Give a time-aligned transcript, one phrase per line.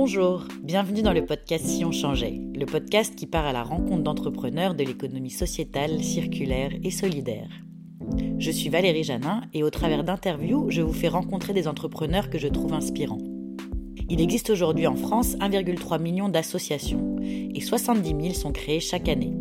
[0.00, 4.04] Bonjour, bienvenue dans le podcast Si on changeait, le podcast qui part à la rencontre
[4.04, 7.48] d'entrepreneurs de l'économie sociétale, circulaire et solidaire.
[8.38, 12.38] Je suis Valérie Janin et au travers d'interviews, je vous fais rencontrer des entrepreneurs que
[12.38, 13.18] je trouve inspirants.
[14.08, 19.34] Il existe aujourd'hui en France 1,3 million d'associations et 70 000 sont créées chaque année.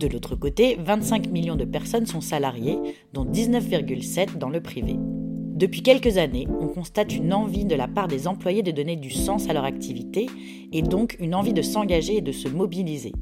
[0.00, 2.78] De l'autre côté, 25 millions de personnes sont salariées,
[3.12, 4.96] dont 19,7 dans le privé.
[5.56, 9.10] Depuis quelques années, on constate une envie de la part des employés de donner du
[9.10, 10.26] sens à leur activité
[10.70, 13.12] et donc une envie de s'engager et de se mobiliser.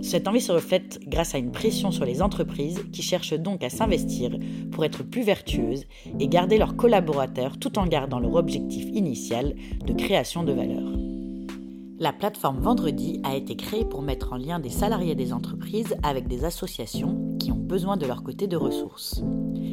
[0.00, 3.68] Cette envie se reflète grâce à une pression sur les entreprises qui cherchent donc à
[3.68, 4.30] s'investir
[4.70, 5.86] pour être plus vertueuses
[6.20, 11.00] et garder leurs collaborateurs tout en gardant leur objectif initial de création de valeur.
[11.98, 16.28] La plateforme Vendredi a été créée pour mettre en lien des salariés des entreprises avec
[16.28, 19.22] des associations qui ont besoin de leur côté de ressources.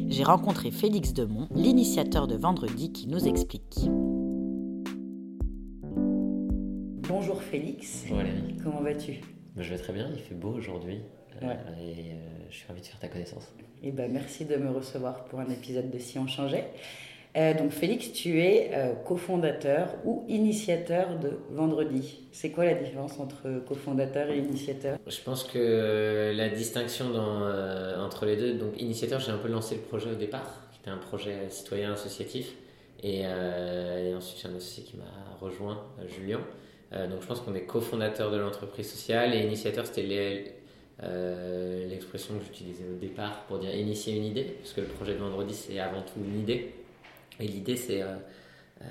[0.08, 3.78] J'ai rencontré Félix Demont, l'initiateur de Vendredi, qui nous explique.
[7.08, 8.04] Bonjour Félix.
[8.08, 8.56] Bonjour Valérie.
[8.62, 9.20] Comment vas-tu?
[9.56, 11.00] Je vais très bien, il fait beau aujourd'hui
[11.42, 12.14] euh, et euh,
[12.48, 13.52] je suis ravi de faire ta connaissance.
[13.82, 16.70] Eh ben, merci de me recevoir pour un épisode de Si on changeait.
[17.38, 22.18] Euh, donc Félix, tu es euh, cofondateur ou initiateur de Vendredi.
[22.32, 24.98] C'est quoi la différence entre cofondateur et initiateur?
[25.06, 29.76] Je pense que la distinction euh, entre les deux, donc initiateur, j'ai un peu lancé
[29.76, 32.54] le projet au départ, qui était un projet citoyen associatif,
[33.04, 35.04] et, et ensuite j'ai un associé qui m'a
[35.40, 36.40] rejoint, Julien.
[36.90, 40.56] donc je pense qu'on est cofondateur de l'entreprise sociale et initiateur, c'était
[41.88, 45.18] l'expression que j'utilisais au départ pour dire initier une idée, parce que le projet de
[45.18, 46.72] Vendredi, c'est avant tout une idée.
[47.40, 48.16] Et l'idée, c'est, euh,
[48.82, 48.84] euh,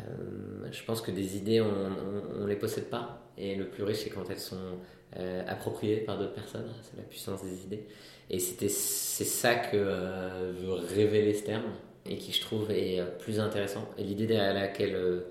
[0.72, 3.22] je pense que des idées, on ne les possède pas.
[3.38, 4.80] Et le plus riche, c'est quand elles sont
[5.18, 6.68] euh, appropriées par d'autres personnes.
[6.82, 7.86] C'est la puissance des idées.
[8.30, 11.72] Et c'est ça que veut révéler ce terme
[12.06, 13.88] et qui, je trouve, est plus intéressant.
[13.98, 15.24] Et l'idée derrière laquelle,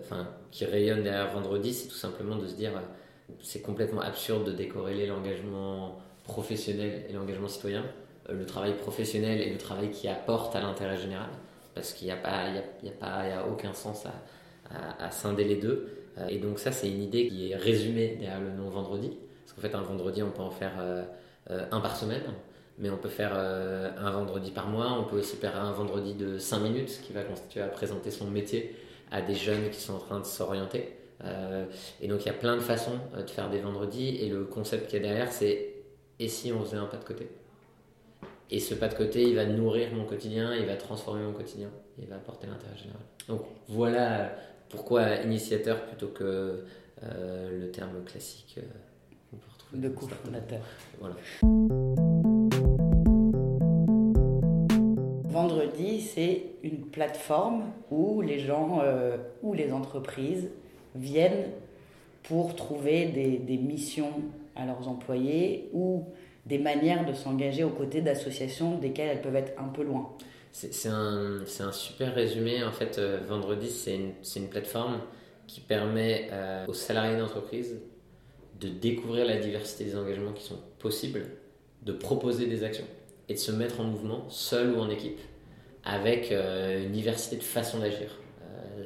[0.00, 2.72] enfin, qui rayonne derrière vendredi, c'est tout simplement de se dire,
[3.42, 7.84] c'est complètement absurde de décorréler l'engagement professionnel et l'engagement citoyen,
[8.30, 11.28] le travail professionnel et le travail qui apporte à l'intérêt général
[11.74, 14.12] parce qu'il n'y a, pas, il y a, pas, il y a aucun sens à,
[15.04, 15.88] à, scinder les deux.
[16.18, 19.16] Euh, et donc ça, c'est une idée qui est résumée derrière le nom vendredi.
[19.44, 21.02] Parce qu'en fait, un vendredi, on peut en faire euh,
[21.50, 22.22] euh, un par semaine,
[22.78, 24.92] mais on peut faire un vendredi par mois.
[24.98, 28.26] On peut aussi faire un vendredi de 5 minutes qui va constituer à présenter son
[28.30, 28.74] métier
[29.10, 30.96] à des jeunes qui sont en train de s'orienter.
[32.00, 34.16] et donc il y a plein de façons de faire des vendredis.
[34.22, 35.74] Et le concept qui est derrière, c'est
[36.18, 37.28] et si on faisait un pas de côté?
[38.52, 41.70] Et ce pas de côté, il va nourrir mon quotidien, il va transformer mon quotidien,
[41.98, 43.02] il va apporter l'intérêt général.
[43.28, 44.32] Donc voilà
[44.68, 46.64] pourquoi initiateur plutôt que
[47.04, 48.62] euh, le terme classique euh,
[49.30, 49.82] qu'on peut retrouver.
[49.82, 50.60] De cofondateur.
[50.98, 51.14] Voilà.
[55.28, 60.50] Vendredi, c'est une plateforme où les gens euh, ou les entreprises
[60.96, 61.50] viennent
[62.24, 64.22] pour trouver des, des missions
[64.56, 66.04] à leurs employés ou
[66.46, 70.16] des manières de s'engager aux côtés d'associations desquelles elles peuvent être un peu loin.
[70.52, 72.64] C'est un, un, super résumé.
[72.64, 75.00] En fait, euh, Vendredi, c'est une, une, plateforme
[75.46, 77.80] qui permet euh, aux salariés d'entreprise
[78.60, 81.24] de découvrir la diversité des engagements qui sont possibles,
[81.82, 82.84] de proposer des actions
[83.28, 85.20] et de se mettre en mouvement, seul ou en équipe,
[85.84, 88.18] avec euh, une diversité de façons d'agir.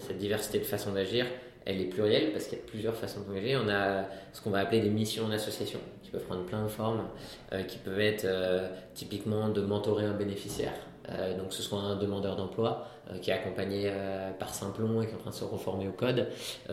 [0.00, 1.26] cette diversité de façons d'agir,
[1.66, 3.56] elle est plurielle parce qu'il y a plusieurs façons d'engager.
[3.56, 6.68] On a ce qu'on va appeler des missions en association qui peuvent prendre plein de
[6.68, 7.04] formes,
[7.52, 10.74] euh, qui peuvent être euh, typiquement de mentorer un bénéficiaire.
[11.10, 12.88] Euh, donc, ce soit un demandeur d'emploi
[13.20, 13.92] qui est accompagné
[14.38, 16.26] par Simplon et qui est en train de se reformer au code,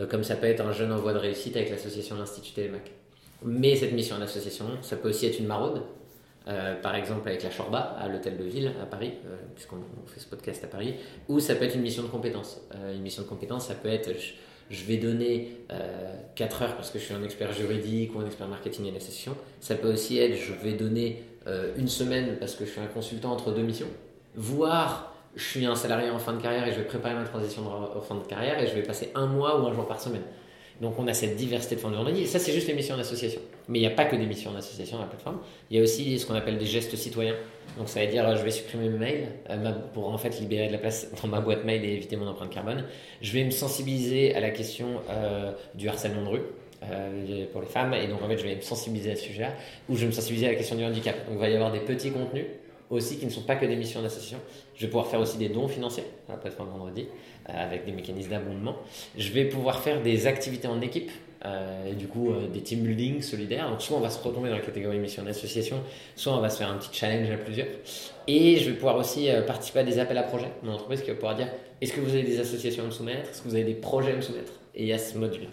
[0.08, 2.90] comme ça peut être un jeune en voie de réussite avec l'association L'Institut Télémac.
[3.42, 5.82] Mais cette mission en association, ça peut aussi être une maraude,
[6.80, 9.12] par exemple avec la Chorba à l'hôtel de ville à Paris,
[9.54, 9.76] puisqu'on
[10.06, 10.94] fait ce podcast à Paris,
[11.28, 12.62] ou ça peut être une mission de compétence.
[12.94, 14.08] une mission de compétence, ça peut être
[14.70, 18.26] je vais donner euh, 4 heures parce que je suis un expert juridique ou un
[18.26, 19.36] expert marketing et d'association.
[19.60, 22.86] Ça peut aussi être je vais donner euh, une semaine parce que je suis un
[22.86, 23.88] consultant entre deux missions.
[24.34, 27.62] Voire je suis un salarié en fin de carrière et je vais préparer ma transition
[27.66, 30.22] en fin de carrière et je vais passer un mois ou un jour par semaine.
[30.82, 32.22] Donc on a cette diversité de formes de vendredi.
[32.22, 33.40] Et ça, c'est juste les missions d'association.
[33.68, 35.38] Mais il n'y a pas que des missions d'association dans la plateforme.
[35.70, 37.36] Il y a aussi ce qu'on appelle des gestes citoyens.
[37.78, 40.72] Donc ça veut dire, je vais supprimer mes mails euh, pour en fait libérer de
[40.72, 42.84] la place dans ma boîte mail et éviter mon empreinte carbone.
[43.20, 46.42] Je vais me sensibiliser à la question euh, du harcèlement de rue.
[46.90, 49.52] Euh, pour les femmes et donc en fait je vais me sensibiliser à ce sujet-là
[49.88, 51.70] ou je vais me sensibiliser à la question du handicap donc il va y avoir
[51.70, 52.46] des petits contenus
[52.90, 54.38] aussi qui ne sont pas que des missions d'association.
[54.74, 57.06] Je vais pouvoir faire aussi des dons financiers à la plateforme vendredi
[57.46, 58.76] avec des mécanismes d'abondement.
[59.16, 61.10] Je vais pouvoir faire des activités en équipe.
[61.44, 63.68] Euh, et du coup, euh, des team building solidaires.
[63.68, 65.80] Donc, soit on va se retomber dans la catégorie mission d'association,
[66.14, 67.66] soit on va se faire un petit challenge à plusieurs.
[68.28, 70.52] Et je vais pouvoir aussi participer à des appels à projets.
[70.62, 71.48] Mon entreprise qui va pouvoir dire
[71.80, 73.30] est-ce que vous avez des associations à me soumettre?
[73.30, 74.52] Est-ce que vous avez des projets à me soumettre?
[74.76, 75.48] Et il y a ce module.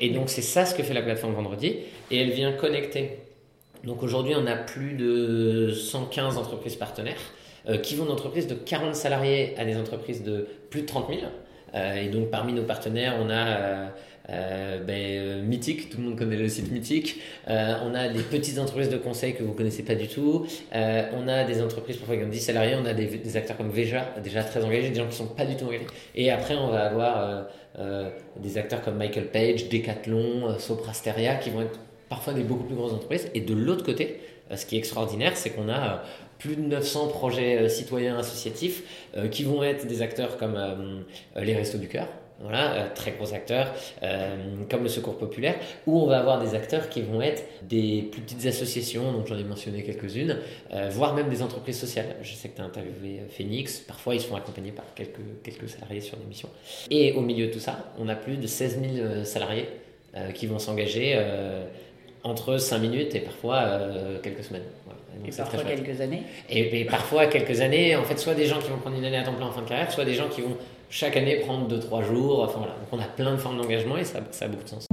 [0.00, 1.78] et donc, c'est ça ce que fait la plateforme vendredi.
[2.12, 3.18] Et elle vient connecter
[3.84, 7.20] donc aujourd'hui, on a plus de 115 entreprises partenaires
[7.68, 11.20] euh, qui vont d'entreprises de 40 salariés à des entreprises de plus de 30 000.
[11.74, 13.90] Euh, et donc parmi nos partenaires, on a
[14.30, 17.20] euh, ben, Mythique, tout le monde connaît le site Mythique.
[17.46, 20.46] on a des petites entreprises de conseil que vous connaissez pas du tout.
[20.72, 22.76] on a des entreprises parfois qui ont 10 salariés.
[22.80, 25.56] On a des, acteurs comme Veja, déjà très engagés, des gens qui sont pas du
[25.56, 25.86] tout engagés.
[26.14, 27.48] Et après, on va avoir
[28.36, 31.78] des acteurs comme Michael Page, Decathlon, Soprasteria qui vont être
[32.10, 33.30] parfois des beaucoup plus grosses entreprises.
[33.34, 35.96] Et de l'autre côté, euh, ce qui est extraordinaire, c'est qu'on a euh,
[36.38, 38.82] plus de 900 projets euh, citoyens associatifs
[39.30, 40.56] qui vont être des acteurs comme
[41.36, 42.06] les Restos du Cœur,
[42.40, 43.74] voilà, très gros acteurs,
[44.70, 45.56] comme le Secours Populaire,
[45.86, 49.36] où on va avoir des acteurs qui vont être des plus petites associations, donc j'en
[49.36, 50.38] ai mentionné quelques-unes,
[50.88, 52.16] voire même des entreprises sociales.
[52.22, 56.00] Je sais que tu as interviewé Phoenix, parfois ils sont accompagnés par quelques, quelques salariés
[56.00, 56.48] sur des missions.
[56.90, 59.68] Et au milieu de tout ça, on a plus de 16 000 salariés
[60.34, 61.16] qui vont s'engager
[62.22, 64.62] entre 5 minutes et parfois euh, quelques semaines.
[65.26, 68.78] et parfois quelques années et, parfois quelques années, en fait, soit des gens qui vont
[68.78, 70.56] prendre une année à temps plein en fin de carrière, soit des gens qui vont
[70.90, 72.42] chaque année prendre 2-3 jours.
[72.42, 74.68] Enfin voilà, donc on a plein de formes d'engagement et ça, ça a beaucoup de
[74.68, 74.86] sens.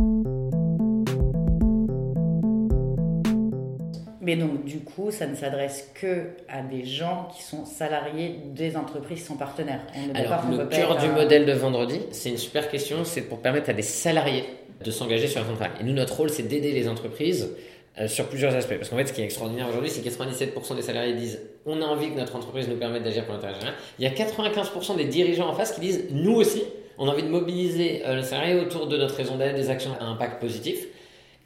[4.21, 8.75] Mais donc, du coup, ça ne s'adresse que à des gens qui sont salariés des
[8.75, 9.79] entreprises qui sont partenaires.
[10.15, 13.73] Alors, le cœur du modèle de vendredi, c'est une super question, c'est pour permettre à
[13.73, 14.43] des salariés
[14.83, 15.69] de s'engager sur un contrat.
[15.79, 17.55] Et nous, notre rôle, c'est d'aider les entreprises
[17.99, 18.75] euh, sur plusieurs aspects.
[18.75, 21.81] Parce qu'en fait, ce qui est extraordinaire aujourd'hui, c'est que 97% des salariés disent on
[21.81, 23.73] a envie que notre entreprise nous permette d'agir pour l'intérêt général.
[23.97, 26.63] Il y a 95% des dirigeants en face qui disent nous aussi,
[26.97, 29.91] on a envie de mobiliser euh, le salarié autour de notre raison d'être, des actions
[29.99, 30.85] à impact positif.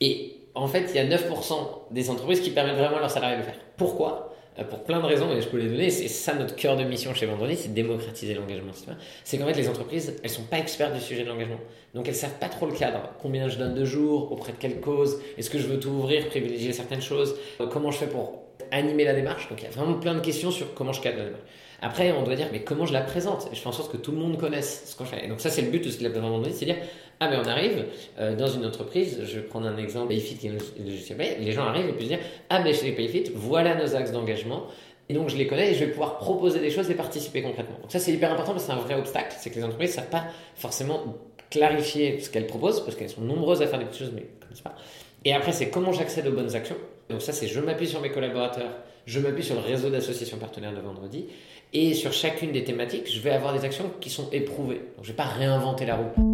[0.02, 1.54] Et en fait, il y a 9%
[1.92, 3.60] des entreprises qui permettent vraiment à leurs salariés de le faire.
[3.78, 4.31] Pourquoi?
[4.70, 7.14] Pour plein de raisons, et je peux les donner, c'est ça notre cœur de mission
[7.14, 9.00] chez Vendredi, c'est démocratiser l'engagement citoyen.
[9.24, 11.60] C'est qu'en fait, les entreprises, elles sont pas expertes du sujet de l'engagement.
[11.94, 13.12] Donc, elles savent pas trop le cadre.
[13.22, 16.28] Combien je donne de jours, auprès de quelle cause, est-ce que je veux tout ouvrir,
[16.28, 19.50] privilégier certaines choses, euh, comment je fais pour animer la démarche.
[19.50, 21.44] Donc, il y a vraiment plein de questions sur comment je cadre la démarche.
[21.82, 23.50] Après, on doit dire, mais comment je la présente?
[23.52, 25.26] Je fais en sorte que tout le monde connaisse ce qu'on fait.
[25.26, 26.78] Et donc, ça, c'est le but de la plateforme Vendredi, c'est dire,
[27.24, 27.86] ah, mais on arrive
[28.20, 31.94] euh, dans une entreprise, je vais prendre un exemple, Payfit qui les gens arrivent et
[31.94, 32.18] puis dire
[32.50, 34.64] Ah, mais chez Payfit, voilà nos axes d'engagement.
[35.08, 37.78] Et donc je les connais et je vais pouvoir proposer des choses et participer concrètement.
[37.80, 39.92] Donc ça c'est hyper important parce que c'est un vrai obstacle, c'est que les entreprises
[39.92, 40.26] ne savent pas
[40.56, 41.16] forcément
[41.52, 44.44] clarifier ce qu'elles proposent parce qu'elles sont nombreuses à faire des petites choses mais ne
[44.44, 44.76] connaissent pas.
[45.24, 46.78] Et après c'est comment j'accède aux bonnes actions.
[47.10, 48.72] Donc ça c'est je m'appuie sur mes collaborateurs,
[49.06, 51.28] je m'appuie sur le réseau d'associations partenaires de vendredi
[51.72, 54.82] et sur chacune des thématiques je vais avoir des actions qui sont éprouvées.
[54.96, 56.31] Donc je ne vais pas réinventer la roue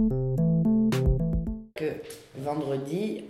[1.78, 1.86] que
[2.38, 3.24] vendredi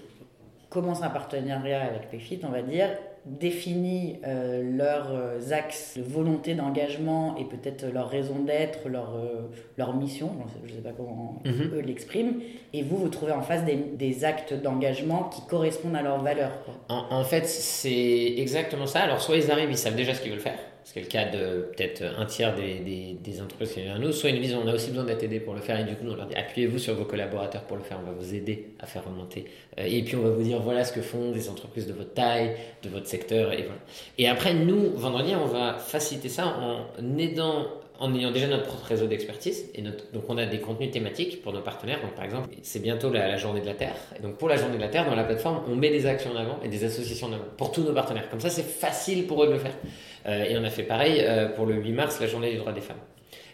[0.70, 2.90] commence un partenariat avec PayFit, on va dire,
[3.26, 9.50] définit euh, leurs euh, axes de volonté d'engagement et peut-être leur raison d'être, leur, euh,
[9.78, 10.32] leur mission,
[10.66, 11.72] je ne sais pas comment mhm.
[11.76, 12.36] eux l'expriment,
[12.74, 16.54] et vous, vous trouvez en face des, des actes d'engagement qui correspondent à leurs valeurs.
[16.90, 19.02] En, en, fait, c'est exactement ça.
[19.02, 21.08] Alors, soit ils arrivent, ils savent déjà ce qu'ils veulent faire, ce qui est le
[21.10, 24.62] cas de peut-être un tiers des, des, entreprises qui viennent à nous, soit une vision,
[24.64, 26.36] on a aussi besoin d'être aidé pour le faire, et du coup, on leur dit
[26.36, 29.44] appuyez-vous sur vos collaborateurs pour le faire, on va vous aider à faire remonter.
[29.78, 32.14] Euh, et puis, on va vous dire voilà ce que font des entreprises de votre
[32.14, 33.82] taille, de votre secteur, et voilà.
[34.18, 37.68] Et après, nous, vendredi, on va faciliter ça en aidant
[38.00, 39.70] en ayant déjà notre propre réseau d'expertise.
[39.76, 42.02] Et donc, on a des contenus thématiques pour nos partenaires.
[42.02, 43.96] Donc, par exemple, c'est bientôt la, journée de la Terre.
[44.18, 46.32] Et donc, pour la journée de la Terre, dans la plateforme, on met des actions
[46.32, 48.30] en avant et des associations en avant pour tous nos partenaires.
[48.30, 49.76] Comme ça, c'est facile pour eux de le faire.
[50.28, 52.74] Euh, et on a fait pareil euh, pour le 8 mars, la journée des droits
[52.74, 52.98] des femmes.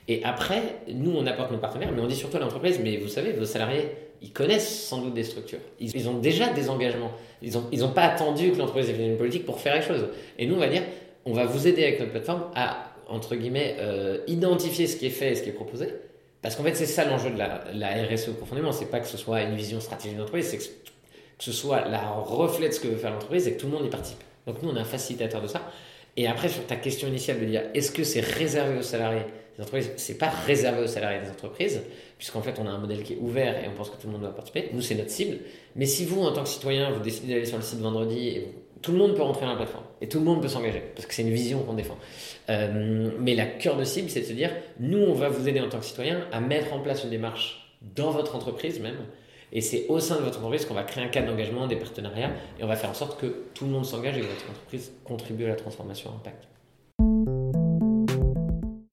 [0.07, 0.61] Et après,
[0.93, 3.45] nous, on apporte nos partenaires, mais on dit surtout à l'entreprise, mais vous savez, vos
[3.45, 3.89] salariés,
[4.21, 5.59] ils connaissent sans doute des structures.
[5.79, 7.11] Ils, ont déjà des engagements.
[7.41, 10.07] Ils n'ont ils pas attendu que l'entreprise ait une politique pour faire les choses.
[10.37, 10.83] Et nous, on va dire,
[11.25, 15.11] on va vous aider avec notre plateforme à entre guillemets, euh, identifier ce qui est
[15.11, 15.87] fait et ce qui est proposé.
[16.41, 18.71] Parce qu'en fait, c'est ça l'enjeu de la, la RSE profondément.
[18.71, 20.63] C'est pas que ce soit une vision stratégique d'entreprise, c'est que,
[21.39, 23.85] ce soit la reflet de ce que veut faire l'entreprise et que tout le monde
[23.85, 24.19] y participe.
[24.45, 25.61] Donc nous, on est un facilitateur de ça.
[26.15, 29.23] Et après, sur ta question initiale de dire est-ce que c'est réservé aux salariés
[29.57, 29.91] des entreprises?
[29.97, 31.81] C'est pas réservé aux salariés des entreprises,
[32.17, 34.13] puisqu'en fait, on a un modèle qui est ouvert et on pense que tout le
[34.13, 34.69] monde doit participer.
[34.73, 35.39] Nous, c'est notre cible.
[35.75, 38.39] Mais si vous, en tant que citoyen, vous décidez d'aller sur le site vendredi et
[38.41, 40.83] vous tout le monde peut rentrer dans la plateforme et tout le monde peut s'engager
[40.93, 41.97] parce que c'est une vision qu'on défend.
[42.49, 45.61] Euh, mais la cœur de cible, c'est de se dire nous, on va vous aider
[45.61, 48.97] en tant que citoyen à mettre en place une démarche dans votre entreprise même.
[49.53, 52.31] Et c'est au sein de votre entreprise qu'on va créer un cadre d'engagement, des partenariats,
[52.59, 54.91] et on va faire en sorte que tout le monde s'engage et que votre entreprise
[55.03, 56.47] contribue à la transformation impact.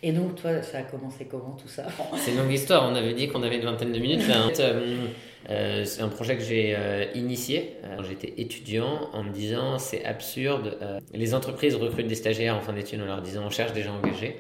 [0.03, 1.85] Et donc, toi, ça a commencé comment tout ça?
[2.17, 2.91] C'est une longue histoire.
[2.91, 4.23] On avait dit qu'on avait une vingtaine de minutes.
[4.61, 5.07] Euh,
[5.51, 7.77] euh, c'est un projet que j'ai euh, initié.
[8.09, 10.79] J'étais étudiant en me disant c'est absurde.
[11.13, 13.97] les entreprises recrutent des stagiaires en fin d'études en leur disant on cherche des gens
[13.97, 14.37] engagés.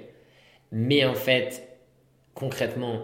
[0.72, 1.68] Mais en fait,
[2.34, 3.02] concrètement,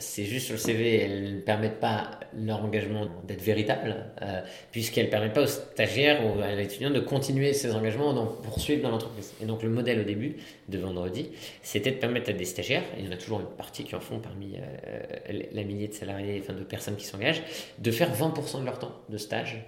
[0.00, 5.06] c'est juste sur le CV, elles ne permettent pas leur engagement d'être véritable, euh, puisqu'elles
[5.06, 8.90] ne permettent pas aux stagiaires ou à l'étudiant de continuer ses engagements, d'en poursuivre dans
[8.90, 9.34] l'entreprise.
[9.42, 10.36] Et donc le modèle au début
[10.68, 11.30] de vendredi,
[11.62, 14.00] c'était de permettre à des stagiaires, il y en a toujours une partie qui en
[14.00, 17.42] font parmi euh, la millier de salariés, de personnes qui s'engagent,
[17.78, 19.64] de faire 20% de leur temps de stage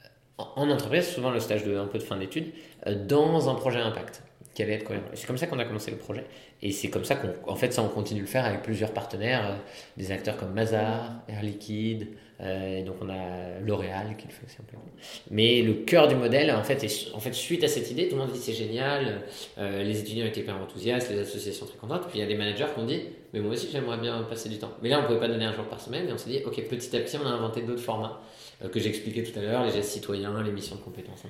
[0.00, 2.52] euh, en entreprise, souvent le stage de un peu de fin d'études,
[3.06, 4.22] dans un projet impact
[4.54, 5.04] qui allait être cohérent.
[5.14, 6.24] C'est comme ça qu'on a commencé le projet.
[6.62, 9.52] Et c'est comme ça qu'en fait, ça, on continue de le faire avec plusieurs partenaires,
[9.52, 9.56] euh,
[9.96, 12.08] des acteurs comme Mazar, Air Liquide,
[12.40, 14.76] euh, et donc on a L'Oréal qui le fait peu.
[15.30, 18.16] Mais le cœur du modèle, en fait, est, en fait, suite à cette idée, tout
[18.16, 19.22] le monde dit c'est génial,
[19.58, 22.36] euh, les étudiants étaient hyper enthousiastes, les associations très contentes, puis il y a des
[22.36, 23.02] managers qui ont dit,
[23.32, 24.72] mais moi aussi j'aimerais bien passer du temps.
[24.82, 26.60] Mais là, on pouvait pas donner un jour par semaine, et on s'est dit, ok,
[26.68, 28.20] petit à petit, on a inventé d'autres formats
[28.72, 31.22] que j'expliquais tout à l'heure, les gestes citoyens, les missions de compétences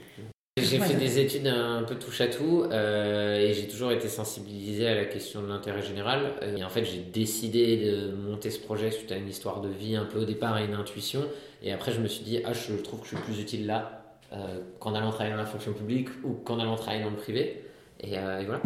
[0.62, 4.86] j'ai fait des études un peu touche à tout euh, et j'ai toujours été sensibilisé
[4.86, 6.34] à la question de l'intérêt général.
[6.56, 9.96] Et en fait, j'ai décidé de monter ce projet suite à une histoire de vie
[9.96, 11.22] un peu au départ et une intuition.
[11.62, 14.02] Et après, je me suis dit, ah, je trouve que je suis plus utile là
[14.32, 17.64] euh, qu'en allant travailler dans la fonction publique ou qu'en allant travailler dans le privé.
[18.00, 18.60] Et, euh, voilà.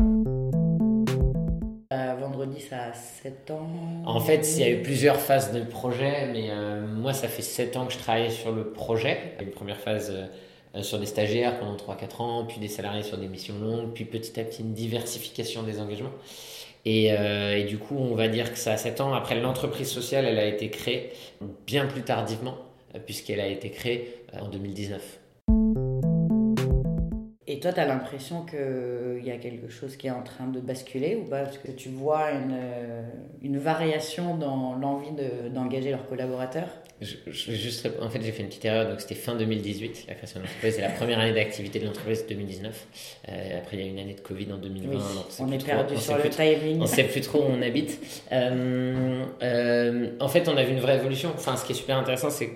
[2.16, 3.68] vendredi, ça a 7 ans.
[4.04, 6.50] En fait, il y a eu plusieurs phases de projet, mais
[6.86, 9.34] moi, ça fait 7 ans que je travaille sur le projet.
[9.40, 10.12] Une première phase
[10.80, 14.40] sur des stagiaires pendant 3-4 ans, puis des salariés sur des missions longues, puis petit
[14.40, 16.12] à petit une diversification des engagements.
[16.84, 19.12] Et, euh, du coup, on va dire que ça a 7 ans.
[19.12, 21.12] Après, l'entreprise sociale, elle a été créée
[21.66, 22.56] bien plus tardivement,
[22.94, 25.20] euh, puisqu'elle a été créée en 2019.
[27.46, 30.58] Et toi, tu as l'impression qu'il y a quelque chose qui est en train de
[30.58, 31.42] basculer ou pas?
[31.42, 32.56] Parce que tu vois une,
[33.42, 35.10] une variation dans l'envie
[35.52, 36.68] d'engager leurs collaborateurs?
[37.00, 38.88] Je, juste, en fait, j'ai fait une petite erreur.
[38.88, 40.74] Donc, c'était fin 2018, la création de l'entreprise.
[40.76, 42.86] C'est la première année d'activité de l'entreprise, 2019.
[43.28, 44.98] Euh, après, il y a une année de Covid en 2020.
[45.40, 46.80] on est perdu sur le timing.
[46.80, 48.00] On sait plus trop où on habite.
[48.30, 51.32] Euh, euh, en fait, on a vu une vraie évolution.
[51.34, 52.52] Enfin, ce qui est super intéressant, c'est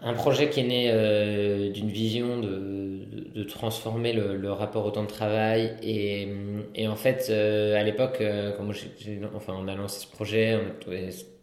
[0.00, 5.08] un projet qui est né d'une vision de, de, transformer le, rapport au temps de
[5.08, 5.76] travail.
[5.82, 6.28] Et,
[6.74, 8.22] et en fait, à l'époque,
[8.58, 8.68] quand
[9.34, 10.58] enfin, on a lancé ce projet,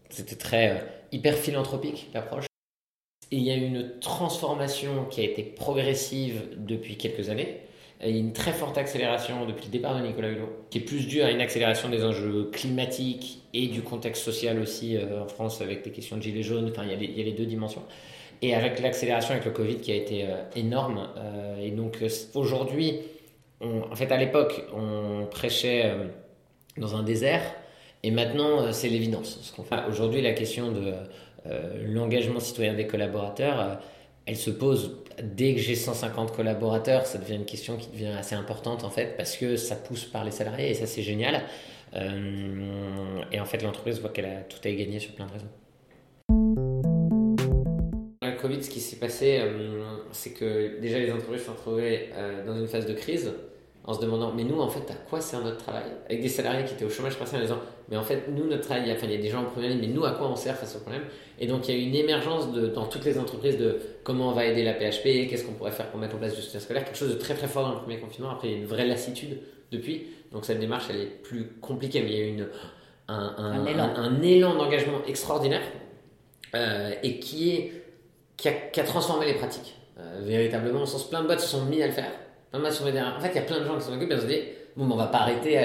[0.10, 2.46] c'était très hyper philanthropique l'approche.
[3.32, 7.62] Et il y a une transformation qui a été progressive depuis quelques années.
[8.06, 10.82] Il y a une très forte accélération depuis le départ de Nicolas Hulot, qui est
[10.82, 15.28] plus due à une accélération des enjeux climatiques et du contexte social aussi euh, en
[15.28, 16.70] France avec les questions de gilets jaunes.
[16.70, 17.84] Enfin, il y a les, il y a les deux dimensions.
[18.42, 21.08] Et avec l'accélération avec le Covid qui a été euh, énorme.
[21.18, 22.04] Euh, et donc
[22.34, 23.00] aujourd'hui,
[23.62, 25.90] en fait à l'époque, on prêchait
[26.76, 27.42] dans un désert.
[28.04, 29.54] Et maintenant, euh, c'est l'évidence.
[29.88, 30.94] Aujourd'hui, la question de
[31.46, 33.76] euh, l'engagement citoyen des collaborateurs, euh,
[34.26, 38.36] elle se pose dès que j'ai 150 collaborateurs, ça devient une question qui devient assez
[38.36, 41.44] importante en fait, parce que ça pousse par les salariés et ça c'est génial.
[41.94, 45.50] et en fait, l'entreprise voit qu'elle a tout à y gagner sur plein de raisons.
[48.22, 49.42] La Covid, ce qui s'est passé,
[50.14, 52.10] c'est que déjà les entreprises se sont retrouvées
[52.48, 53.34] dans une phase de crise
[53.86, 55.84] en se demandant, mais nous, en fait, à quoi sert notre travail?
[56.06, 57.60] Avec des salariés qui étaient au chômage partiel en disant,
[57.90, 59.82] mais en fait, nous, notre travail, enfin, il y a des gens en première ligne,
[59.82, 61.04] mais nous, à quoi on sert face au problème?
[61.38, 64.30] Et donc, il y a eu une émergence de, dans toutes les entreprises de comment
[64.30, 66.62] on va aider la PHP, qu'est-ce qu'on pourrait faire pour mettre en place du soutien
[66.62, 68.32] scolaire, quelque chose de très très fort dans le premier confinement.
[68.32, 69.40] Après, il y a une vraie lassitude
[69.72, 70.08] depuis.
[70.32, 72.48] Donc, cette démarche, elle est plus compliquée, mais il y a eu une,
[73.10, 75.62] un, un, élan, d'engagement extraordinaire
[76.56, 77.84] euh, et qui, est,
[78.38, 79.76] qui a, qui, a, transformé les pratiques.
[80.00, 82.10] Euh, véritablement, au sens plein de boîtes se sont mis à le faire
[82.54, 84.42] en fait, il y a plein de gens qui s'en occupent et on se dit,
[84.76, 85.60] bon, on va pas arrêter.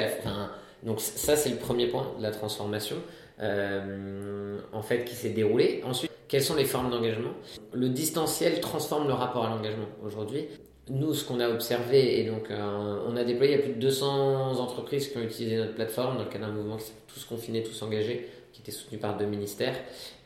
[0.82, 2.96] donc, ça, c'est le premier point de la transformation,
[3.40, 5.82] euh, en fait, qui s'est déroulé.
[5.84, 7.32] Ensuite, quelles sont les formes d'engagement?
[7.72, 10.46] Le distanciel transforme le rapport à l'engagement aujourd'hui.
[10.90, 15.08] Nous, ce qu'on a observé, et donc euh, on a déployé plus de 200 entreprises
[15.08, 17.82] qui ont utilisé notre plateforme dans le cadre d'un mouvement qui s'appelle Tous confinés, tous
[17.82, 19.74] engagés, qui était soutenu par deux ministères,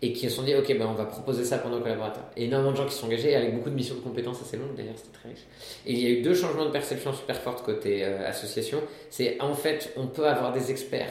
[0.01, 2.25] et qui se sont dit, ok, ben on va proposer ça pour nos collaborateurs.
[2.37, 4.75] Et énormément de gens qui sont engagés, avec beaucoup de missions de compétences assez longues,
[4.77, 5.47] d'ailleurs, c'était très riche.
[5.87, 8.81] Et il y a eu deux changements de perception super forts côté euh, association.
[9.11, 11.11] C'est, en fait, on peut avoir des experts.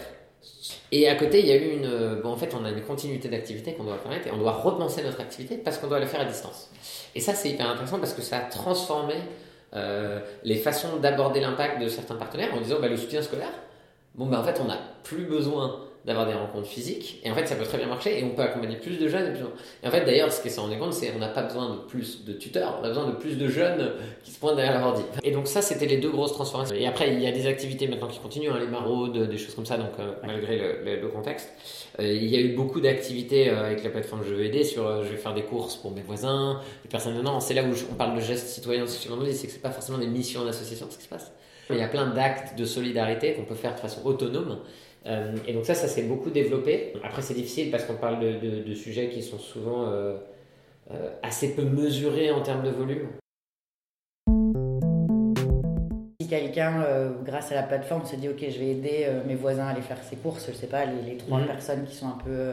[0.92, 1.86] Et à côté, il y a eu une.
[1.86, 5.04] Euh, en fait, on a une continuité d'activité qu'on doit permettre, et on doit repenser
[5.04, 6.72] notre activité parce qu'on doit le faire à distance.
[7.16, 9.16] Et ça, c'est hyper intéressant parce que ça a transformé
[9.74, 13.54] euh, les façons d'aborder l'impact de certains partenaires en disant, bah, le soutien scolaire,
[14.16, 17.22] bon, ben en fait, on n'a plus besoin d'avoir des rencontres physiques.
[17.24, 19.36] Et en fait, ça peut très bien marcher et on peut accompagner plus de jeunes.
[19.84, 21.78] Et, en fait, d'ailleurs, ce qui s'en rendu compte, c'est qu'on n'a pas besoin de
[21.82, 23.92] plus de tuteurs, on a besoin de plus de jeunes
[24.24, 25.04] qui se pointent derrière l'ordi.
[25.24, 26.76] Et donc ça, c'était les deux grosses transformations.
[26.76, 29.54] Et après, il y a des activités maintenant qui continuent, hein, les maraudes, des choses
[29.54, 31.50] comme ça, donc euh, malgré le, contexte.
[32.00, 35.04] Euh, il y a eu beaucoup d'activités euh, avec la plateforme Je veux aider sur
[35.04, 37.96] je vais faire des courses pour mes voisins, les personnes non, c'est là où on
[37.96, 41.10] parle de gestes citoyens, c'est que c'est pas forcément des missions d'association ce qui se
[41.10, 41.32] passe.
[41.70, 44.60] Il y a plein d'actes de solidarité qu'on peut faire de façon autonome
[45.08, 46.94] euh, et donc ça, ça s'est beaucoup développé.
[47.04, 50.18] Après, c'est difficile parce qu'on parle de, de, sujets qui sont souvent euh,
[50.92, 53.08] euh, assez peu mesurés en termes de volume.
[56.22, 56.86] Si quelqu'un,
[57.26, 60.02] grâce à la plateforme, se dit ok, je vais aider mes voisins à aller faire
[60.04, 61.48] ses courses, je sais pas, les, trois mhm.
[61.48, 62.52] personnes qui sont un peu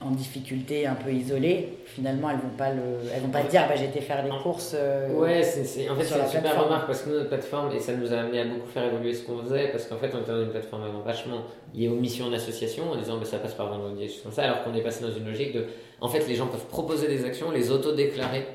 [0.00, 2.82] en difficulté, un peu isolées, finalement, elles vont pas le,
[3.14, 4.74] elles vont pas dire, bah, été faire les courses.
[4.74, 7.94] Euh, ouais, c'est, en fait, c'est une super remarque parce que notre plateforme, et ça
[7.94, 10.32] nous a amené à beaucoup faire évoluer ce qu'on faisait, parce qu'en fait, on était
[10.32, 14.04] dans une plateforme vachement liée aux missions d'association, en disant, bah, ça passe par vendredi,
[14.04, 15.64] et comme ça, alors qu'on est passé dans une logique de,
[16.00, 18.46] en fait, les gens peuvent proposer des actions, les auto-déclarer,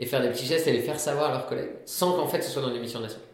[0.00, 2.42] et faire des petits gestes et les faire savoir à leurs collègues, sans qu'en fait,
[2.42, 3.28] ce soit dans des missions d'association.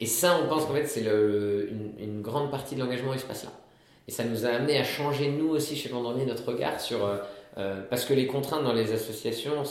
[0.00, 3.44] Et ça, on pense qu'en fait, c'est une grande partie de l'engagement qui se passe
[3.44, 3.50] là.
[4.06, 7.04] Et ça nous a amené à changer, nous aussi, chez Vendredi, notre regard sur.
[7.04, 7.18] Euh,
[7.56, 9.62] euh, parce que les contraintes dans les associations,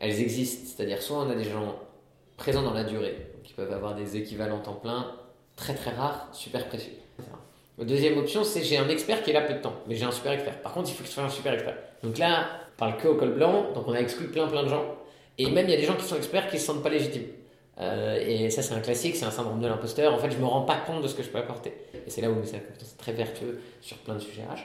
[0.00, 0.66] elles, existent.
[0.66, 1.76] C'est-à-dire, soit on a des gens
[2.36, 5.14] présents dans la durée, qui peuvent avoir des équivalents temps plein,
[5.56, 6.94] très très rares, super précieux.
[7.78, 10.04] La deuxième option, c'est j'ai un expert qui est là peu de temps, mais j'ai
[10.04, 10.60] un super expert.
[10.60, 11.76] Par contre, il faut que ce soit un super expert.
[12.02, 14.68] Donc là, on parle que au col blanc, donc on a exclu plein plein de
[14.68, 14.84] gens.
[15.38, 16.90] Et même, il y a des gens qui sont experts qui ne se sentent pas
[16.90, 17.26] légitimes.
[17.80, 20.12] Euh, et ça, c'est un classique, c'est un syndrome de l'imposteur.
[20.12, 21.72] En fait, je me rends pas compte de ce que je peux apporter.
[22.06, 24.60] Et c'est là où c'est très vertueux sur plein de sujets RH.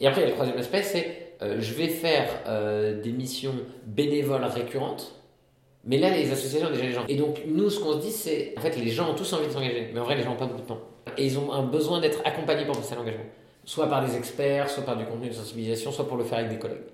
[0.00, 3.12] Et après, il y a le troisième aspect, c'est euh, je vais faire euh, des
[3.12, 3.54] missions
[3.86, 5.14] bénévoles récurrentes.
[5.84, 7.04] Mais là, les associations ont déjà les gens.
[7.08, 9.46] Et donc, nous, ce qu'on se dit, c'est en fait, les gens ont tous envie
[9.46, 9.90] de s'engager.
[9.94, 10.80] Mais en vrai, les gens n'ont pas beaucoup de temps.
[11.16, 13.24] Et ils ont un besoin d'être accompagnés pour passer à l'engagement.
[13.64, 16.50] Soit par des experts, soit par du contenu de sensibilisation, soit pour le faire avec
[16.50, 16.84] des collègues.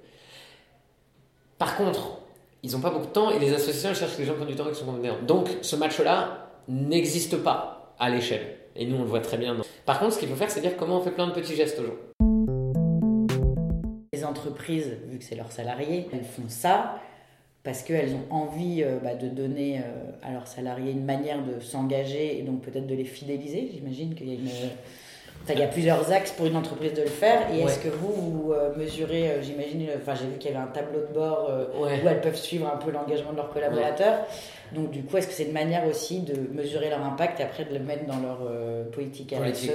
[1.59, 2.19] Par contre,
[2.65, 4.55] ils n'ont pas beaucoup de temps et les associations cherchent des gens qui ont du
[4.55, 5.17] temps et qui sont compétents.
[5.27, 8.57] Donc ce match-là n'existe pas à l'échelle.
[8.75, 9.55] Et nous, on le voit très bien.
[9.85, 11.79] Par contre, ce qu'il faut faire, c'est dire comment on fait plein de petits gestes
[11.79, 11.93] aux gens.
[14.15, 16.99] Les entreprises, vu que c'est leurs salariés, elles font ça
[17.65, 19.83] parce qu'elles ont envie euh, bah, de donner euh,
[20.23, 23.73] à leurs salariés une manière de s'engager et donc peut-être de les fidéliser.
[23.75, 24.49] J'imagine qu'il y a une
[25.53, 27.53] il y a plusieurs axes pour une entreprise de le faire.
[27.53, 30.63] Et est-ce que vous, vous euh, mesurez, euh, j'imagine, enfin j'ai vu qu'il y avait
[30.63, 34.21] un tableau de bord euh, où elles peuvent suivre un peu l'engagement de leurs collaborateurs.
[34.73, 37.65] Donc du coup, est-ce que c'est une manière aussi de mesurer leur impact et après
[37.65, 38.39] de le mettre dans leur
[38.91, 39.71] politique à politique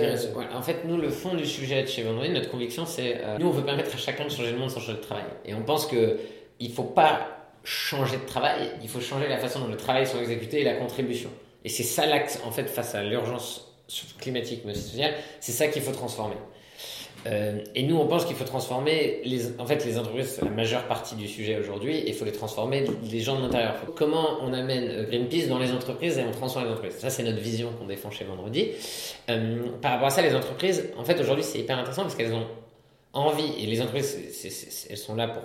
[0.54, 3.52] En fait, nous, le fond du sujet de chez Vendredi, notre conviction, c'est nous, on
[3.52, 5.24] veut permettre à chacun de changer le monde sans changer de travail.
[5.46, 6.18] Et on pense qu'il
[6.60, 7.28] ne faut pas
[7.64, 10.74] changer de travail, il faut changer la façon dont le travail sont exécuté et la
[10.74, 11.30] contribution.
[11.64, 13.69] Et c'est ça l'axe, en fait, face à l'urgence
[14.20, 16.36] climatique mais c'est ça qu'il faut transformer.
[17.28, 20.52] Euh, et nous, on pense qu'il faut transformer, les, en fait, les entreprises, c'est la
[20.52, 23.76] majeure partie du sujet aujourd'hui, et il faut les transformer, les gens de l'intérieur.
[23.96, 26.98] Comment on amène euh, Greenpeace dans les entreprises et on transforme les entreprises?
[26.98, 28.70] Ça, c'est notre vision qu'on défend chez Vendredi.
[29.30, 32.34] Euh, par rapport à ça, les entreprises, en fait, aujourd'hui, c'est hyper intéressant parce qu'elles
[32.34, 32.48] ont
[33.14, 35.42] envie, et les entreprises, elles sont là pour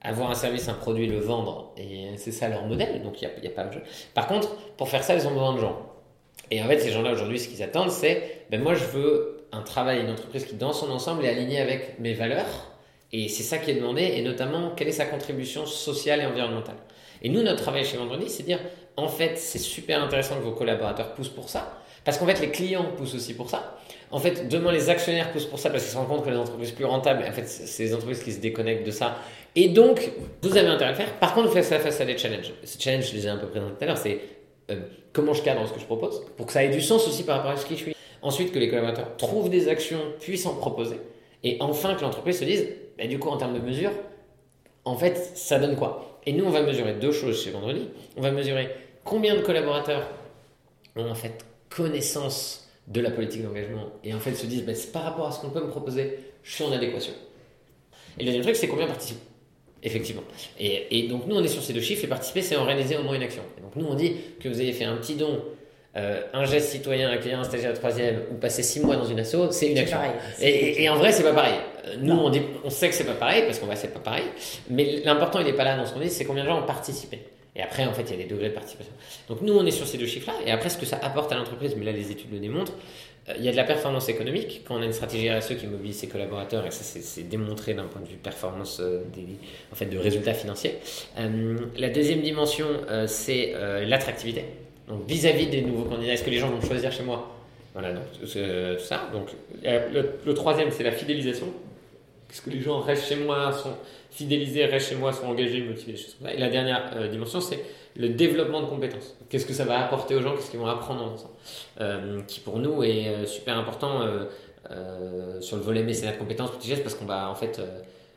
[0.00, 3.46] avoir un service, un produit, le vendre, et c'est ça leur modèle, donc il n'y
[3.46, 3.82] a, pas de jeu.
[4.14, 5.93] Par contre, pour faire ça, elles ont besoin de gens.
[6.50, 9.62] Et en fait, ces gens-là, aujourd'hui, ce qu'ils attendent, c'est ben moi, je veux un
[9.62, 12.70] travail, une entreprise qui, dans son ensemble, est alignée avec mes valeurs.
[13.12, 16.76] Et c'est ça qui est demandé, et notamment, quelle est sa contribution sociale et environnementale.
[17.22, 18.58] Et nous, notre travail chez Vendredi, c'est dire,
[18.96, 22.50] en fait, c'est super intéressant que vos collaborateurs poussent pour ça, parce qu'en fait, les
[22.50, 23.78] clients poussent aussi pour ça.
[24.10, 26.36] En fait, demain, les actionnaires poussent pour ça, parce qu'ils se rendent compte que les
[26.36, 29.16] entreprises plus rentables, en fait, c'est les entreprises qui se déconnectent de ça.
[29.54, 30.10] Et donc,
[30.42, 31.12] vous avez intérêt à le faire.
[31.14, 32.52] Par contre, vous faites ça face à des challenges.
[32.64, 34.20] Ces challenges, je les ai un peu présentés tout à l'heure, c'est
[34.70, 34.80] euh,
[35.12, 37.36] comment je cadre ce que je propose, pour que ça ait du sens aussi par
[37.36, 37.96] rapport à ce qui je suis.
[38.22, 40.96] Ensuite, que les collaborateurs trouvent des actions, puissent en proposer.
[41.42, 43.90] Et enfin, que l'entreprise se dise, bah, du coup, en termes de mesure,
[44.84, 46.20] en fait, ça donne quoi?
[46.26, 47.88] Et nous, on va mesurer deux choses chez Vendredi.
[48.16, 48.70] On va mesurer
[49.04, 50.08] combien de collaborateurs
[50.96, 55.02] ont en fait connaissance de la politique d'engagement et en fait se disent, bah, par
[55.02, 57.12] rapport à ce qu'on peut me proposer, je suis en adéquation.
[58.18, 59.22] Et le deuxième truc, c'est combien participent
[59.84, 60.22] Effectivement.
[60.58, 63.02] Et, donc nous, on est sur ces deux chiffres et participer, c'est en réaliser au
[63.02, 63.42] moins une action.
[63.58, 65.44] Et donc nous, on dit que vous ayez fait un petit don,
[65.96, 69.20] euh, un geste citoyen, accueillir un stagiaire de troisième ou passer six mois dans une
[69.20, 69.98] asso, c'est une action.
[70.40, 71.56] Et, en vrai, c'est pas pareil.
[71.86, 74.00] Euh, nous, on, dit, on sait que c'est pas pareil parce qu'on va, c'est pas
[74.00, 74.24] pareil.
[74.70, 76.66] Mais l'important, il n'est pas là dans ce qu'on dit, c'est combien de gens ont
[76.66, 77.20] participé.
[77.54, 78.92] Et après, en fait, il y a des degrés de participation.
[79.28, 80.38] Donc nous, on est sur ces deux chiffres-là.
[80.46, 82.72] Et après, ce que ça apporte à l'entreprise, mais là, les études le démontrent,
[83.36, 84.62] il y a de la performance économique.
[84.66, 87.84] Quand on a une stratégie RSE qui mobilise ses collaborateurs, et ça c'est démontré d'un
[87.84, 89.02] point de vue performance euh,
[89.72, 90.76] en fait, de résultats financiers.
[91.18, 92.66] Euh, la deuxième dimension,
[93.06, 93.54] c'est
[93.86, 94.44] l'attractivité.
[94.88, 97.30] Donc vis-à-vis des nouveaux candidats, est-ce que les gens vont choisir chez moi?
[97.72, 98.04] Voilà, donc
[98.78, 99.08] ça.
[99.12, 99.30] Donc,
[99.64, 101.46] le troisième, c'est la fidélisation.
[102.30, 103.74] Est-ce que les gens restent chez moi, sont
[104.10, 105.98] fidélisés, restent chez moi, sont engagés, motivés.
[106.32, 107.64] Et la dernière euh, dimension, c'est
[107.96, 109.16] le développement de compétences.
[109.28, 111.16] Qu'est-ce que ça va apporter aux gens, qu'est-ce qu'ils vont apprendre en
[111.80, 114.00] euh, Qui pour nous est euh, super important
[115.40, 117.60] sur le volet mécénat de compétences, petit geste, parce qu'on va en fait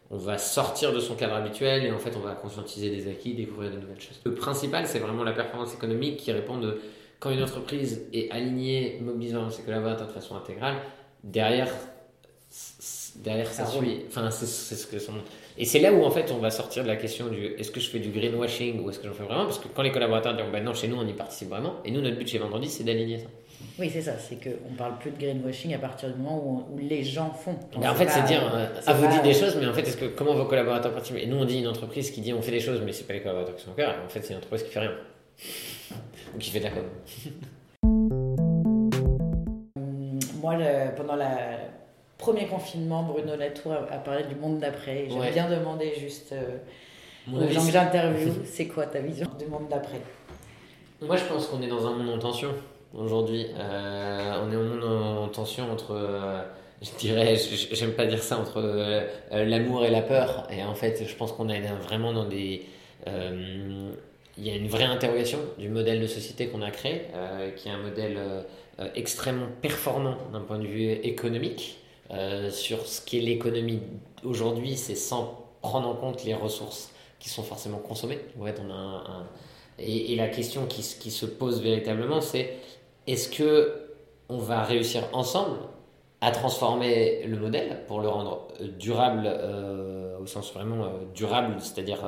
[0.09, 3.33] on va sortir de son cadre habituel et en fait on va conscientiser des acquis,
[3.33, 4.21] découvrir de nouvelles choses.
[4.23, 6.79] Le principal, c'est vraiment la performance économique qui répond de
[7.19, 10.75] quand une entreprise est alignée, mobilisant ses collaborateurs de façon intégrale,
[11.23, 11.67] derrière
[13.27, 14.05] derrière ça, suit.
[14.07, 15.13] Enfin, c'est ce que son...
[15.59, 17.79] Et c'est là où en fait on va sortir de la question du est-ce que
[17.79, 19.45] je fais du greenwashing ou est-ce que j'en fais vraiment?
[19.45, 21.89] Parce que quand les collaborateurs disent ben non, chez nous on y participe vraiment, et
[21.89, 23.25] nous notre but chez Vendredi c'est d'aligner ça.
[23.79, 27.03] Oui, c'est ça, c'est qu'on parle plus de greenwashing à partir du moment où, les
[27.03, 27.55] gens font.
[27.75, 30.05] en fait, c'est dire, euh, à vous dit des choses, mais en fait, est-ce que
[30.05, 31.23] comment vos collaborateurs participent?
[31.23, 33.13] Et nous on dit une entreprise qui dit on fait des choses, mais c'est pas
[33.13, 34.93] les collaborateurs qui sont au cœur, en fait c'est une entreprise qui fait rien.
[36.35, 36.83] Ou qui fait de la com.
[40.39, 40.55] Moi,
[40.95, 41.57] pendant la
[42.17, 45.07] premier confinement, Bruno Latour a, parlé du monde d'après.
[45.09, 46.57] J'ai bien demandé juste euh,
[47.31, 50.01] aux gens que j'interviewe, c'est quoi ta vision du monde d'après?
[51.01, 52.49] Moi, je pense qu'on est dans un monde en tension
[52.93, 53.45] aujourd'hui.
[53.55, 56.41] Euh, on est un monde en tension entre, euh,
[56.81, 57.35] je dirais,
[57.71, 58.61] j'aime pas dire ça, entre
[59.31, 60.47] l'amour et la peur.
[60.51, 62.65] Et en fait, je pense qu'on est vraiment dans des
[64.39, 67.03] il y a une vraie interrogation du modèle de société qu'on a créé,
[67.55, 68.19] qui est un modèle
[68.95, 71.79] extrêmement performant d'un point de vue économique,
[72.11, 73.81] euh, sur ce qu'est l'économie
[74.23, 78.19] aujourd'hui, c'est sans prendre en compte les ressources qui sont forcément consommées.
[79.79, 82.57] et, la question qui, qui se pose véritablement, c'est
[83.07, 83.87] est-ce que
[84.29, 85.57] on va réussir ensemble
[86.21, 88.46] à transformer le modèle pour le rendre
[88.79, 91.99] durable euh, au sens vraiment euh, durable, c'est-à-dire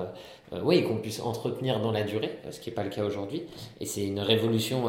[0.53, 3.43] euh, oui qu'on puisse entretenir dans la durée, ce qui n'est pas le cas aujourd'hui.
[3.79, 4.85] Et c'est une révolution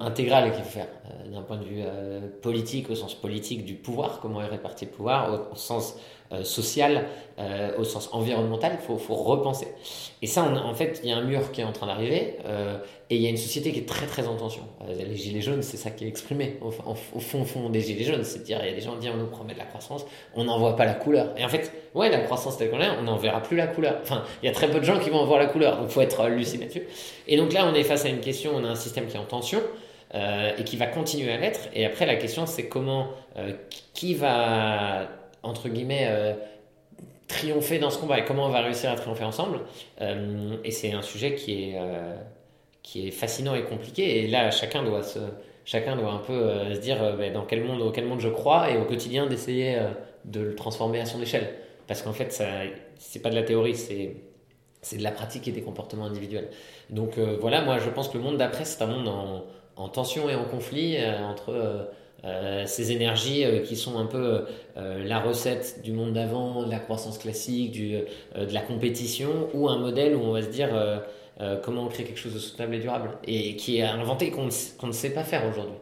[0.00, 0.88] intégrale qu'il faut faire
[1.32, 1.82] d'un point de vue
[2.42, 5.96] politique, au sens politique du pouvoir, comment est réparti le pouvoir, au sens
[6.32, 7.06] euh, social,
[7.38, 9.68] euh, au sens environnemental, il faut, faut, repenser.
[10.22, 12.78] Et ça, en fait, il y a un mur qui est en train d'arriver euh,
[13.10, 14.62] et il y a une société qui est très très en tension.
[14.88, 16.72] les gilets jaunes, c'est ça qui est exprimé au,
[17.14, 18.24] au, fond, fond des gilets jaunes.
[18.24, 19.66] C'est-à-dire, il y a des gens qui disent on nous promet de la
[20.34, 21.28] on n'en voit pas la couleur.
[21.36, 23.98] Et en fait, ouais, la croissance telle qu'on est, on n'en verra plus la couleur.
[24.02, 25.86] Enfin, il y a très peu de gens qui vont en voir la couleur, donc
[25.88, 26.82] il faut être lucide là-dessus.
[27.26, 29.20] Et donc là, on est face à une question, on a un système qui est
[29.20, 29.60] en tension.
[30.14, 31.68] et qui va continuer à l'être.
[31.74, 33.08] Et après, la question, c'est comment,
[33.92, 35.08] qui va
[35.46, 36.34] entre guillemets, euh,
[37.28, 39.60] triompher dans ce combat et comment on va réussir à triompher ensemble.
[40.00, 42.16] Euh, et c'est un sujet qui est, euh,
[42.82, 44.24] qui est fascinant et compliqué.
[44.24, 45.18] Et là, chacun doit, se,
[45.66, 48.78] chacun doit un peu se dire ben, dans quel monde, auquel monde je crois et
[48.78, 49.78] au quotidien d'essayer
[50.24, 51.52] de le transformer à son échelle.
[51.86, 52.46] Parce qu'en fait, ça,
[52.96, 54.16] c'est pas de la théorie, c'est,
[54.96, 56.48] de la pratique et des comportements individuels.
[56.88, 59.44] Donc voilà, moi je pense que le monde d'après, c'est un monde en,
[59.76, 61.90] en tension et en conflit entre
[62.26, 66.70] euh, ces énergies euh, qui sont un peu euh, la recette du monde d'avant, de
[66.70, 70.70] la croissance classique, du, de la compétition, ou un modèle où on va se dire
[71.62, 74.92] comment on crée quelque chose de soutenable et durable, et qui est inventé qu'on ne,
[74.92, 75.76] sait pas faire aujourd'hui.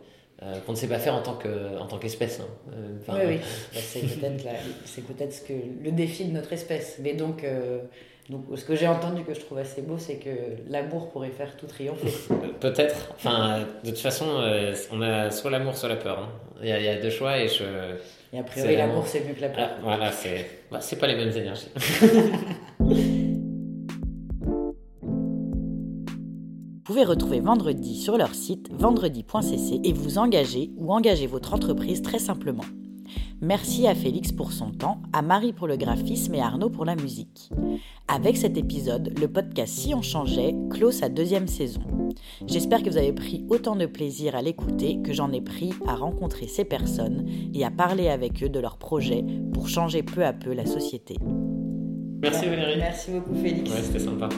[0.66, 2.40] qu'on ne sait pas faire en tant que en tant qu'espèce.
[2.40, 2.72] Hein.
[3.08, 3.36] oui, oui.
[3.38, 4.44] Bah, c'est peut-être
[4.84, 6.98] c'est peut-être ce que le défi de notre espèce.
[7.00, 7.44] Mais donc
[8.30, 10.30] donc, ce que j'ai entendu que je trouve assez beau, c'est que
[10.70, 12.08] l'amour pourrait faire tout triompher.
[12.60, 13.12] Peut-être.
[13.14, 16.20] Enfin, de toute façon, euh, on a soit l'amour, soit la peur.
[16.20, 16.28] Hein.
[16.62, 17.64] Il, y a, deux choix et je.
[18.32, 19.68] Et a priori, l'amour, c'est mieux que la peur.
[19.70, 21.68] Ah, voilà, c'est bah, c'est pas les mêmes énergies.
[26.94, 32.20] pouvez retrouver Vendredi sur leur site vendredi.cc et vous engager ou engager votre entreprise très
[32.20, 32.62] simplement.
[33.40, 36.84] Merci à Félix pour son temps, à Marie pour le graphisme et à Arnaud pour
[36.84, 37.50] la musique.
[38.06, 41.80] Avec cet épisode, le podcast Si on changeait clôt sa deuxième saison.
[42.46, 45.96] J'espère que vous avez pris autant de plaisir à l'écouter que j'en ai pris à
[45.96, 50.32] rencontrer ces personnes et à parler avec eux de leurs projets pour changer peu à
[50.32, 51.16] peu la société.
[52.22, 52.78] Merci Valérie.
[52.78, 53.68] Merci beaucoup Félix.
[53.68, 54.28] Ouais, c'était sympa.